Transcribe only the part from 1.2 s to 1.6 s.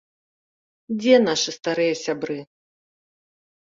нашы